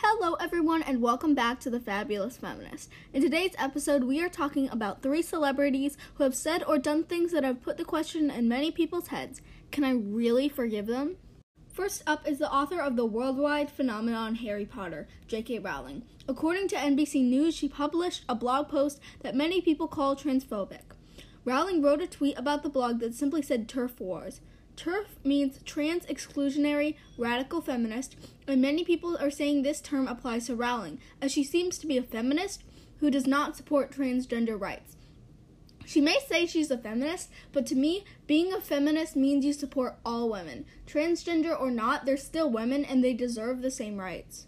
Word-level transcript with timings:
Hello, 0.00 0.34
everyone, 0.34 0.82
and 0.82 1.02
welcome 1.02 1.34
back 1.34 1.58
to 1.58 1.70
the 1.70 1.80
Fabulous 1.80 2.36
Feminist. 2.36 2.88
In 3.12 3.20
today's 3.20 3.56
episode, 3.58 4.04
we 4.04 4.22
are 4.22 4.28
talking 4.28 4.68
about 4.70 5.02
three 5.02 5.22
celebrities 5.22 5.98
who 6.14 6.22
have 6.22 6.36
said 6.36 6.62
or 6.62 6.78
done 6.78 7.02
things 7.02 7.32
that 7.32 7.42
have 7.42 7.60
put 7.60 7.78
the 7.78 7.84
question 7.84 8.30
in 8.30 8.46
many 8.46 8.70
people's 8.70 9.08
heads 9.08 9.42
can 9.72 9.82
I 9.82 9.90
really 9.90 10.48
forgive 10.48 10.86
them? 10.86 11.16
First 11.72 12.04
up 12.06 12.28
is 12.28 12.38
the 12.38 12.50
author 12.50 12.80
of 12.80 12.94
the 12.94 13.04
worldwide 13.04 13.72
phenomenon 13.72 14.36
Harry 14.36 14.64
Potter, 14.64 15.08
J.K. 15.26 15.58
Rowling. 15.58 16.04
According 16.28 16.68
to 16.68 16.76
NBC 16.76 17.24
News, 17.24 17.56
she 17.56 17.68
published 17.68 18.24
a 18.28 18.36
blog 18.36 18.68
post 18.68 19.00
that 19.22 19.34
many 19.34 19.60
people 19.60 19.88
call 19.88 20.14
transphobic. 20.14 20.94
Rowling 21.44 21.82
wrote 21.82 22.00
a 22.00 22.06
tweet 22.06 22.38
about 22.38 22.62
the 22.62 22.68
blog 22.68 23.00
that 23.00 23.14
simply 23.14 23.42
said 23.42 23.68
TERF 23.68 23.98
wars. 23.98 24.40
TERF 24.78 25.06
means 25.24 25.58
trans 25.64 26.06
exclusionary 26.06 26.94
radical 27.18 27.60
feminist, 27.60 28.14
and 28.46 28.62
many 28.62 28.84
people 28.84 29.18
are 29.18 29.30
saying 29.30 29.62
this 29.62 29.80
term 29.80 30.06
applies 30.06 30.46
to 30.46 30.54
Rowling, 30.54 31.00
as 31.20 31.32
she 31.32 31.42
seems 31.42 31.78
to 31.78 31.86
be 31.88 31.98
a 31.98 32.02
feminist 32.02 32.62
who 33.00 33.10
does 33.10 33.26
not 33.26 33.56
support 33.56 33.90
transgender 33.90 34.58
rights. 34.58 34.94
She 35.84 36.00
may 36.00 36.18
say 36.28 36.46
she's 36.46 36.70
a 36.70 36.78
feminist, 36.78 37.28
but 37.50 37.66
to 37.66 37.74
me, 37.74 38.04
being 38.28 38.52
a 38.52 38.60
feminist 38.60 39.16
means 39.16 39.44
you 39.44 39.52
support 39.52 39.96
all 40.04 40.30
women. 40.30 40.64
Transgender 40.86 41.58
or 41.58 41.72
not, 41.72 42.06
they're 42.06 42.16
still 42.16 42.48
women 42.48 42.84
and 42.84 43.02
they 43.02 43.14
deserve 43.14 43.62
the 43.62 43.72
same 43.72 43.96
rights. 43.96 44.46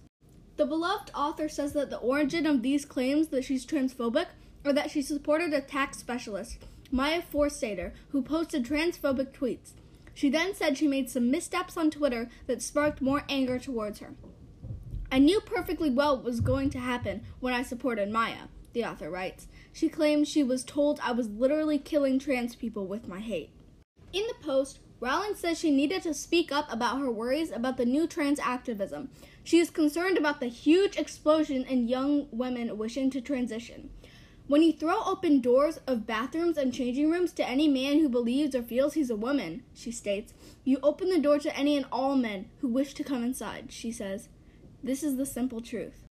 The 0.59 0.66
beloved 0.66 1.10
author 1.12 1.49
says 1.49 1.73
that 1.73 1.91
the 1.91 1.97
origin 1.97 2.47
of 2.47 2.62
these 2.62 2.85
claims 2.85 3.29
that 3.29 3.45
she's 3.45 3.66
transphobic 3.66 4.27
are 4.65 4.74
that 4.74 4.93
she 4.93 5.02
supported 5.02 5.52
a 5.55 5.60
tax 5.60 5.99
specialist, 5.99 6.59
Maya 6.93 7.23
Forstater, 7.23 7.93
who 8.10 8.23
posted 8.23 8.65
transphobic 8.65 9.33
tweets. 9.33 9.73
She 10.20 10.29
then 10.29 10.55
said 10.55 10.77
she 10.77 10.87
made 10.87 11.09
some 11.09 11.30
missteps 11.30 11.79
on 11.79 11.91
Twitter 11.91 12.29
that 12.47 12.60
sparked 12.60 13.01
more 13.01 13.24
anger 13.30 13.59
towards 13.59 14.01
her. 14.01 14.12
I 15.10 15.19
knew 15.19 15.41
perfectly 15.41 15.88
well 15.88 16.15
what 16.15 16.27
was 16.27 16.43
going 16.43 16.69
to 16.73 16.79
happen 16.79 17.23
when 17.38 17.54
I 17.54 17.63
supported 17.63 18.10
Maya, 18.10 18.48
the 18.74 18.85
author 18.85 19.09
writes. 19.09 19.46
She 19.73 19.88
claims 19.88 20.29
she 20.29 20.43
was 20.43 20.63
told 20.63 21.01
I 21.02 21.13
was 21.13 21.30
literally 21.30 21.79
killing 21.79 22.18
trans 22.18 22.54
people 22.54 22.87
with 22.87 23.09
my 23.09 23.21
hate. 23.21 23.54
In 24.13 24.26
the 24.26 24.46
post, 24.46 24.80
Rowling 25.01 25.37
says 25.37 25.59
she 25.59 25.71
needed 25.71 26.02
to 26.02 26.13
speak 26.13 26.52
up 26.52 26.71
about 26.71 27.01
her 27.01 27.10
worries 27.10 27.51
about 27.51 27.79
the 27.79 27.87
new 27.87 28.07
trans 28.07 28.38
activism. 28.41 29.09
She 29.43 29.59
is 29.59 29.71
concerned 29.71 30.18
about 30.18 30.41
the 30.41 30.48
huge 30.48 30.98
explosion 30.98 31.65
in 31.65 31.88
young 31.88 32.29
women 32.30 32.76
wishing 32.76 33.10
to 33.13 33.23
transition. 33.23 33.88
When 34.51 34.62
you 34.62 34.73
throw 34.73 35.01
open 35.04 35.38
doors 35.38 35.79
of 35.87 36.09
bathrooms 36.09 36.59
and 36.59 36.74
changing 36.74 37.09
rooms 37.09 37.32
to 37.34 37.48
any 37.48 37.68
man 37.68 38.01
who 38.01 38.09
believes 38.09 38.52
or 38.57 38.65
feels 38.65 38.95
he's 38.95 39.09
a 39.09 39.15
woman, 39.15 39.62
she 39.73 39.92
states, 39.92 40.34
you 40.65 40.80
open 40.82 41.09
the 41.09 41.20
door 41.20 41.38
to 41.38 41.57
any 41.57 41.76
and 41.76 41.87
all 41.92 42.16
men 42.16 42.46
who 42.60 42.66
wish 42.66 42.92
to 42.95 43.04
come 43.04 43.23
inside, 43.23 43.70
she 43.70 43.92
says. 43.92 44.29
This 44.82 45.04
is 45.04 45.16
the 45.16 45.24
simple 45.24 45.60
truth. 45.60 46.04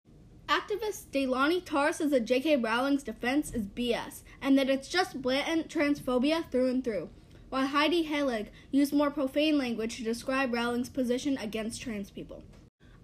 Activist 0.48 1.12
Delaney 1.12 1.60
Tarr 1.60 1.92
says 1.92 2.12
that 2.12 2.24
J.K. 2.24 2.56
Rowling's 2.56 3.04
defense 3.04 3.54
is 3.54 3.64
BS 3.64 4.22
and 4.42 4.58
that 4.58 4.70
it's 4.70 4.88
just 4.88 5.22
blatant 5.22 5.68
transphobia 5.68 6.50
through 6.50 6.70
and 6.70 6.82
through, 6.82 7.10
while 7.50 7.68
Heidi 7.68 8.08
Heilig 8.08 8.48
used 8.72 8.94
more 8.94 9.12
profane 9.12 9.58
language 9.58 9.98
to 9.98 10.04
describe 10.06 10.54
Rowling's 10.54 10.88
position 10.88 11.38
against 11.40 11.82
trans 11.82 12.10
people. 12.10 12.44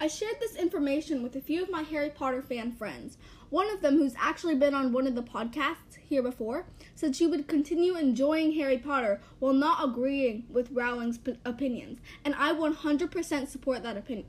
I 0.06 0.08
shared 0.08 0.40
this 0.40 0.56
information 0.56 1.24
with 1.24 1.36
a 1.36 1.42
few 1.42 1.64
of 1.64 1.72
my 1.72 1.82
Harry 1.82 2.12
Potter 2.12 2.44
fan 2.44 2.72
friends. 2.74 3.18
One 3.50 3.72
of 3.72 3.82
them, 3.82 3.98
who's 3.98 4.14
actually 4.20 4.54
been 4.54 4.76
on 4.76 4.94
one 4.94 5.08
of 5.08 5.16
the 5.16 5.24
podcasts 5.24 5.98
here 6.00 6.22
before, 6.22 6.68
said 6.94 7.16
she 7.16 7.26
would 7.26 7.48
continue 7.48 7.96
enjoying 7.96 8.52
Harry 8.52 8.78
Potter 8.78 9.20
while 9.40 9.54
not 9.54 9.84
agreeing 9.84 10.46
with 10.48 10.70
Rowling's 10.70 11.18
p- 11.18 11.38
opinions, 11.44 12.02
and 12.24 12.36
I 12.36 12.54
100% 12.54 13.48
support 13.48 13.82
that 13.82 13.98
opinion. 13.98 14.28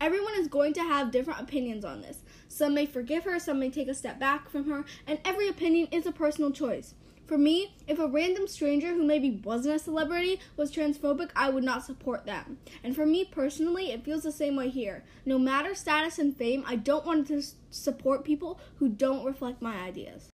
Everyone 0.00 0.34
is 0.34 0.48
going 0.48 0.72
to 0.72 0.82
have 0.82 1.12
different 1.12 1.40
opinions 1.40 1.84
on 1.84 2.02
this. 2.02 2.24
Some 2.48 2.74
may 2.74 2.84
forgive 2.84 3.22
her, 3.22 3.38
some 3.38 3.60
may 3.60 3.70
take 3.70 3.86
a 3.86 3.94
step 3.94 4.18
back 4.18 4.50
from 4.50 4.68
her, 4.68 4.84
and 5.06 5.20
every 5.24 5.46
opinion 5.46 5.86
is 5.92 6.04
a 6.04 6.10
personal 6.10 6.50
choice. 6.50 6.94
For 7.26 7.38
me, 7.38 7.74
if 7.88 7.98
a 7.98 8.06
random 8.06 8.46
stranger 8.46 8.88
who 8.88 9.02
maybe 9.02 9.40
wasn't 9.42 9.76
a 9.76 9.78
celebrity 9.78 10.40
was 10.58 10.70
transphobic, 10.70 11.30
I 11.34 11.48
would 11.48 11.64
not 11.64 11.84
support 11.84 12.26
them. 12.26 12.58
And 12.82 12.94
for 12.94 13.06
me 13.06 13.24
personally, 13.24 13.92
it 13.92 14.04
feels 14.04 14.24
the 14.24 14.32
same 14.32 14.56
way 14.56 14.68
here. 14.68 15.04
No 15.24 15.38
matter 15.38 15.74
status 15.74 16.18
and 16.18 16.36
fame, 16.36 16.64
I 16.66 16.76
don't 16.76 17.06
want 17.06 17.26
to 17.28 17.42
support 17.70 18.24
people 18.24 18.60
who 18.76 18.90
don't 18.90 19.24
reflect 19.24 19.62
my 19.62 19.76
ideas. 19.76 20.30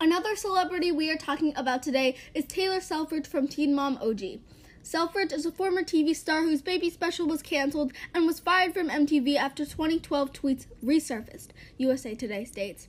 Another 0.00 0.34
celebrity 0.34 0.90
we 0.90 1.10
are 1.10 1.18
talking 1.18 1.52
about 1.54 1.82
today 1.82 2.16
is 2.34 2.46
Taylor 2.46 2.80
Selfridge 2.80 3.26
from 3.26 3.46
Teen 3.46 3.74
Mom 3.74 3.98
OG. 4.00 4.40
Selfridge 4.82 5.32
is 5.32 5.46
a 5.46 5.52
former 5.52 5.82
TV 5.82 6.16
star 6.16 6.42
whose 6.42 6.62
baby 6.62 6.88
special 6.88 7.26
was 7.26 7.42
canceled 7.42 7.92
and 8.14 8.26
was 8.26 8.40
fired 8.40 8.72
from 8.72 8.88
MTV 8.88 9.36
after 9.36 9.64
2012 9.64 10.32
tweets 10.32 10.66
resurfaced, 10.82 11.48
USA 11.76 12.14
Today 12.14 12.44
states. 12.44 12.88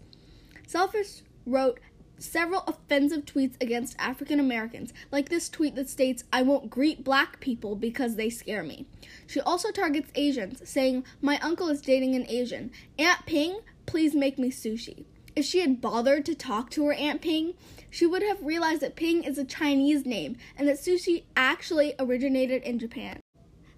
Selfridge 0.66 1.22
wrote 1.46 1.80
several 2.18 2.64
offensive 2.68 3.26
tweets 3.26 3.62
against 3.62 3.96
African 4.00 4.40
Americans, 4.40 4.94
like 5.12 5.30
this 5.30 5.50
tweet 5.50 5.76
that 5.76 5.90
states, 5.90 6.24
I 6.32 6.42
won't 6.42 6.70
greet 6.70 7.04
black 7.04 7.40
people 7.40 7.76
because 7.76 8.16
they 8.16 8.30
scare 8.30 8.64
me. 8.64 8.86
She 9.28 9.40
also 9.40 9.72
targets 9.72 10.12
Asians, 10.16 10.68
saying, 10.70 11.06
My 11.22 11.38
uncle 11.40 11.70
is 11.70 11.82
dating 11.82 12.16
an 12.16 12.26
Asian. 12.28 12.72
Aunt 12.98 13.26
Ping, 13.26 13.60
please 13.86 14.16
make 14.16 14.38
me 14.38 14.52
sushi. 14.52 15.06
If 15.36 15.46
she 15.46 15.62
had 15.62 15.82
bothered 15.82 16.26
to 16.28 16.36
talk 16.36 16.70
to 16.72 16.86
her 16.86 16.94
Aunt 16.94 17.22
Ping, 17.22 17.56
she 17.90 18.06
would 18.06 18.22
have 18.22 18.44
realized 18.44 18.82
that 18.82 18.96
Ping 18.96 19.24
is 19.24 19.38
a 19.38 19.46
Chinese 19.46 20.06
name 20.06 20.38
and 20.58 20.68
that 20.68 20.78
sushi 20.78 21.24
actually 21.36 21.94
originated 22.00 22.62
in 22.64 22.80
Japan. 22.80 23.20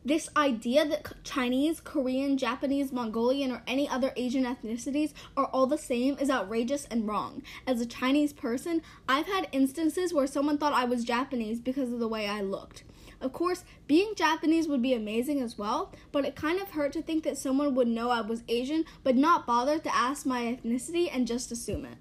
This 0.06 0.30
idea 0.38 0.86
that 0.86 1.24
Chinese, 1.24 1.82
Korean, 1.82 2.38
Japanese, 2.38 2.92
Mongolian, 2.92 3.52
or 3.52 3.64
any 3.66 3.90
other 3.90 4.14
Asian 4.16 4.46
ethnicities 4.46 5.14
are 5.36 5.48
all 5.48 5.66
the 5.66 5.80
same 5.80 6.16
is 6.20 6.30
outrageous 6.30 6.86
and 6.92 7.08
wrong. 7.08 7.42
As 7.66 7.82
a 7.82 7.88
Chinese 7.88 8.32
person, 8.32 8.84
I've 9.10 9.26
had 9.26 9.48
instances 9.52 10.14
where 10.14 10.28
someone 10.28 10.60
thought 10.60 10.74
I 10.74 10.86
was 10.86 11.04
Japanese 11.04 11.60
because 11.60 11.92
of 11.92 11.98
the 11.98 12.08
way 12.08 12.28
I 12.28 12.42
looked. 12.42 12.84
Of 13.20 13.34
course, 13.34 13.64
being 13.88 14.14
Japanese 14.16 14.68
would 14.68 14.84
be 14.84 14.94
amazing 14.94 15.42
as 15.42 15.58
well, 15.58 15.92
but 16.12 16.24
it 16.24 16.36
kind 16.36 16.60
of 16.60 16.70
hurt 16.70 16.94
to 16.94 17.02
think 17.02 17.24
that 17.24 17.40
someone 17.40 17.74
would 17.74 17.88
know 17.88 18.12
I 18.12 18.22
was 18.22 18.44
Asian 18.48 18.86
but 19.04 19.16
not 19.16 19.48
bother 19.48 19.80
to 19.80 19.96
ask 19.96 20.24
my 20.24 20.42
ethnicity 20.44 21.10
and 21.12 21.26
just 21.26 21.52
assume 21.52 21.84
it. 21.84 21.98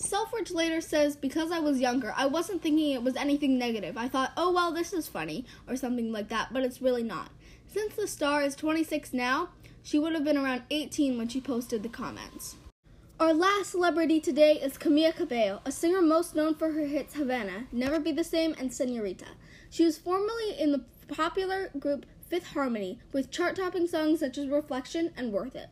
Selfridge 0.00 0.50
later 0.50 0.80
says, 0.80 1.14
Because 1.14 1.52
I 1.52 1.58
was 1.58 1.78
younger, 1.78 2.14
I 2.16 2.24
wasn't 2.24 2.62
thinking 2.62 2.92
it 2.92 3.02
was 3.02 3.16
anything 3.16 3.58
negative. 3.58 3.98
I 3.98 4.08
thought, 4.08 4.32
oh 4.34 4.50
well, 4.50 4.72
this 4.72 4.94
is 4.94 5.06
funny, 5.06 5.44
or 5.68 5.76
something 5.76 6.10
like 6.10 6.30
that, 6.30 6.54
but 6.54 6.62
it's 6.62 6.80
really 6.80 7.02
not. 7.02 7.30
Since 7.66 7.96
the 7.96 8.08
star 8.08 8.42
is 8.42 8.56
26 8.56 9.12
now, 9.12 9.50
she 9.82 9.98
would 9.98 10.14
have 10.14 10.24
been 10.24 10.38
around 10.38 10.62
18 10.70 11.18
when 11.18 11.28
she 11.28 11.40
posted 11.40 11.82
the 11.82 11.90
comments. 11.90 12.56
Our 13.20 13.34
last 13.34 13.72
celebrity 13.72 14.20
today 14.20 14.54
is 14.54 14.78
Camila 14.78 15.14
Cabello, 15.14 15.60
a 15.66 15.70
singer 15.70 16.00
most 16.00 16.34
known 16.34 16.54
for 16.54 16.72
her 16.72 16.86
hits 16.86 17.14
Havana, 17.14 17.66
Never 17.70 18.00
Be 18.00 18.10
the 18.10 18.24
Same, 18.24 18.54
and 18.58 18.72
Senorita. 18.72 19.26
She 19.68 19.84
was 19.84 19.98
formerly 19.98 20.58
in 20.58 20.72
the 20.72 20.84
popular 21.14 21.70
group 21.78 22.06
Fifth 22.26 22.54
Harmony, 22.54 23.00
with 23.12 23.30
chart 23.30 23.56
topping 23.56 23.86
songs 23.86 24.20
such 24.20 24.38
as 24.38 24.48
Reflection 24.48 25.12
and 25.14 25.30
Worth 25.30 25.54
It. 25.54 25.68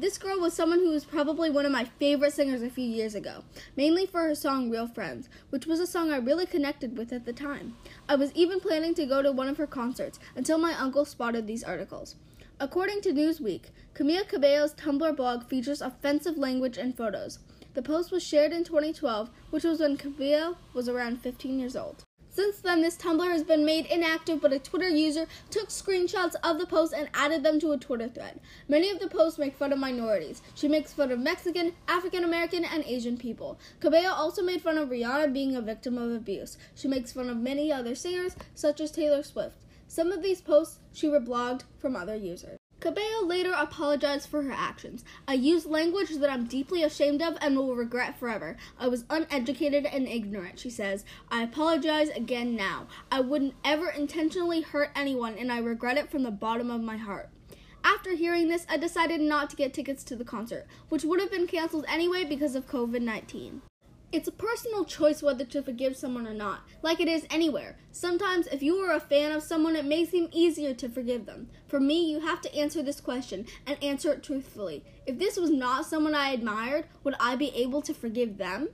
This 0.00 0.16
girl 0.16 0.40
was 0.40 0.54
someone 0.54 0.78
who 0.78 0.88
was 0.88 1.04
probably 1.04 1.50
one 1.50 1.66
of 1.66 1.72
my 1.72 1.84
favorite 1.84 2.32
singers 2.32 2.62
a 2.62 2.70
few 2.70 2.86
years 2.86 3.14
ago, 3.14 3.44
mainly 3.76 4.06
for 4.06 4.22
her 4.22 4.34
song 4.34 4.70
Real 4.70 4.86
Friends, 4.86 5.28
which 5.50 5.66
was 5.66 5.78
a 5.78 5.86
song 5.86 6.10
I 6.10 6.16
really 6.16 6.46
connected 6.46 6.96
with 6.96 7.12
at 7.12 7.26
the 7.26 7.34
time. 7.34 7.76
I 8.08 8.16
was 8.16 8.32
even 8.32 8.60
planning 8.60 8.94
to 8.94 9.04
go 9.04 9.20
to 9.20 9.30
one 9.30 9.46
of 9.46 9.58
her 9.58 9.66
concerts 9.66 10.18
until 10.34 10.56
my 10.56 10.72
uncle 10.72 11.04
spotted 11.04 11.46
these 11.46 11.62
articles. 11.62 12.16
According 12.58 13.02
to 13.02 13.12
Newsweek, 13.12 13.64
Camila 13.94 14.26
Cabello's 14.26 14.72
Tumblr 14.72 15.14
blog 15.16 15.46
features 15.50 15.82
offensive 15.82 16.38
language 16.38 16.78
and 16.78 16.96
photos. 16.96 17.38
The 17.74 17.82
post 17.82 18.10
was 18.10 18.22
shared 18.22 18.52
in 18.52 18.64
2012, 18.64 19.28
which 19.50 19.64
was 19.64 19.80
when 19.80 19.98
Cabello 19.98 20.56
was 20.72 20.88
around 20.88 21.20
15 21.20 21.58
years 21.58 21.76
old. 21.76 22.04
Since 22.40 22.60
then, 22.60 22.80
this 22.80 22.96
Tumblr 22.96 23.30
has 23.30 23.42
been 23.42 23.66
made 23.66 23.84
inactive, 23.84 24.40
but 24.40 24.54
a 24.54 24.58
Twitter 24.58 24.88
user 24.88 25.26
took 25.50 25.68
screenshots 25.68 26.36
of 26.42 26.58
the 26.58 26.64
post 26.64 26.94
and 26.94 27.10
added 27.12 27.42
them 27.42 27.60
to 27.60 27.72
a 27.72 27.76
Twitter 27.76 28.08
thread. 28.08 28.40
Many 28.66 28.88
of 28.88 28.98
the 28.98 29.08
posts 29.08 29.38
make 29.38 29.54
fun 29.54 29.74
of 29.74 29.78
minorities. 29.78 30.40
She 30.54 30.66
makes 30.66 30.94
fun 30.94 31.12
of 31.12 31.18
Mexican, 31.18 31.74
African 31.86 32.24
American, 32.24 32.64
and 32.64 32.82
Asian 32.86 33.18
people. 33.18 33.58
Cabello 33.78 34.14
also 34.14 34.42
made 34.42 34.62
fun 34.62 34.78
of 34.78 34.88
Rihanna 34.88 35.34
being 35.34 35.54
a 35.54 35.60
victim 35.60 35.98
of 35.98 36.12
abuse. 36.12 36.56
She 36.74 36.88
makes 36.88 37.12
fun 37.12 37.28
of 37.28 37.36
many 37.36 37.70
other 37.70 37.94
singers, 37.94 38.36
such 38.54 38.80
as 38.80 38.90
Taylor 38.90 39.22
Swift. 39.22 39.58
Some 39.86 40.10
of 40.10 40.22
these 40.22 40.40
posts 40.40 40.78
she 40.94 41.08
reblogged 41.08 41.64
from 41.78 41.94
other 41.94 42.16
users. 42.16 42.59
Cabello 42.80 43.26
later 43.26 43.52
apologized 43.52 44.30
for 44.30 44.42
her 44.42 44.52
actions. 44.52 45.04
I 45.28 45.34
used 45.34 45.66
language 45.66 46.08
that 46.16 46.30
I'm 46.30 46.46
deeply 46.46 46.82
ashamed 46.82 47.20
of 47.20 47.36
and 47.42 47.54
will 47.54 47.76
regret 47.76 48.18
forever. 48.18 48.56
I 48.78 48.88
was 48.88 49.04
uneducated 49.10 49.84
and 49.84 50.08
ignorant, 50.08 50.58
she 50.58 50.70
says. 50.70 51.04
I 51.30 51.42
apologize 51.42 52.08
again 52.08 52.56
now. 52.56 52.86
I 53.12 53.20
wouldn't 53.20 53.52
ever 53.66 53.90
intentionally 53.90 54.62
hurt 54.62 54.92
anyone, 54.96 55.36
and 55.36 55.52
I 55.52 55.58
regret 55.58 55.98
it 55.98 56.10
from 56.10 56.22
the 56.22 56.30
bottom 56.30 56.70
of 56.70 56.80
my 56.80 56.96
heart. 56.96 57.28
After 57.84 58.14
hearing 58.14 58.48
this, 58.48 58.64
I 58.66 58.78
decided 58.78 59.20
not 59.20 59.50
to 59.50 59.56
get 59.56 59.74
tickets 59.74 60.02
to 60.04 60.16
the 60.16 60.24
concert, 60.24 60.66
which 60.88 61.04
would 61.04 61.20
have 61.20 61.30
been 61.30 61.46
canceled 61.46 61.84
anyway 61.86 62.24
because 62.24 62.54
of 62.54 62.66
COVID 62.66 63.02
19. 63.02 63.60
It's 64.12 64.26
a 64.26 64.32
personal 64.32 64.84
choice 64.84 65.22
whether 65.22 65.44
to 65.44 65.62
forgive 65.62 65.96
someone 65.96 66.26
or 66.26 66.34
not, 66.34 66.62
like 66.82 66.98
it 66.98 67.06
is 67.06 67.28
anywhere. 67.30 67.78
Sometimes, 67.92 68.48
if 68.48 68.60
you 68.60 68.74
are 68.78 68.92
a 68.92 68.98
fan 68.98 69.30
of 69.30 69.44
someone, 69.44 69.76
it 69.76 69.84
may 69.84 70.04
seem 70.04 70.28
easier 70.32 70.74
to 70.74 70.88
forgive 70.88 71.26
them. 71.26 71.48
For 71.68 71.78
me, 71.78 72.10
you 72.10 72.18
have 72.18 72.40
to 72.40 72.52
answer 72.52 72.82
this 72.82 73.00
question 73.00 73.46
and 73.68 73.80
answer 73.80 74.12
it 74.12 74.24
truthfully. 74.24 74.84
If 75.06 75.20
this 75.20 75.36
was 75.36 75.50
not 75.50 75.86
someone 75.86 76.16
I 76.16 76.30
admired, 76.30 76.86
would 77.04 77.14
I 77.20 77.36
be 77.36 77.54
able 77.54 77.82
to 77.82 77.94
forgive 77.94 78.36
them? 78.36 78.70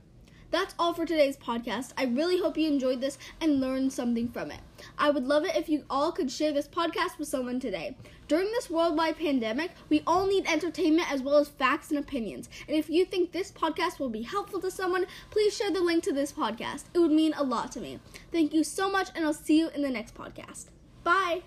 That's 0.49 0.73
all 0.79 0.95
for 0.95 1.05
today's 1.05 1.37
podcast. 1.37 1.93
I 1.95 2.05
really 2.05 2.39
hope 2.39 2.57
you 2.57 2.67
enjoyed 2.67 3.01
this 3.01 3.19
and 3.39 3.61
learned 3.61 3.93
something 3.93 4.29
from 4.29 4.49
it. 4.49 4.61
I 4.97 5.09
would 5.09 5.25
love 5.25 5.45
it 5.45 5.55
if 5.55 5.69
you 5.69 5.83
all 5.89 6.11
could 6.11 6.31
share 6.31 6.51
this 6.51 6.67
podcast 6.67 7.19
with 7.19 7.27
someone 7.27 7.59
today. 7.59 7.95
During 8.27 8.47
this 8.47 8.69
worldwide 8.69 9.17
pandemic, 9.17 9.71
we 9.89 10.03
all 10.05 10.27
need 10.27 10.47
entertainment 10.47 11.11
as 11.11 11.21
well 11.21 11.37
as 11.37 11.47
facts 11.47 11.89
and 11.89 11.99
opinions. 11.99 12.49
And 12.67 12.75
if 12.75 12.89
you 12.89 13.05
think 13.05 13.31
this 13.31 13.51
podcast 13.51 13.99
will 13.99 14.09
be 14.09 14.23
helpful 14.23 14.59
to 14.61 14.71
someone, 14.71 15.05
please 15.29 15.55
share 15.55 15.71
the 15.71 15.81
link 15.81 16.03
to 16.03 16.13
this 16.13 16.31
podcast. 16.31 16.85
It 16.93 16.99
would 16.99 17.11
mean 17.11 17.33
a 17.37 17.43
lot 17.43 17.71
to 17.73 17.79
me. 17.79 17.99
Thank 18.31 18.53
you 18.53 18.63
so 18.63 18.89
much, 18.89 19.09
and 19.15 19.25
I'll 19.25 19.33
see 19.33 19.59
you 19.59 19.69
in 19.69 19.81
the 19.81 19.89
next 19.89 20.15
podcast. 20.15 20.65
Bye. 21.03 21.43